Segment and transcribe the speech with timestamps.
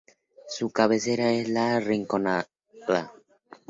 [0.47, 2.47] Su cabecera es La Rinconada.